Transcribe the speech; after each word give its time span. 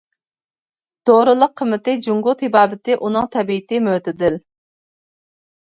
دورىلىق 1.09 1.53
قىممىتى 1.61 1.95
جۇڭگو 2.07 2.35
تېبابىتى 2.41 2.97
ئۇنىڭ 3.03 3.29
تەبىئىتى 3.39 3.83
مۆتىدىل. 3.91 4.43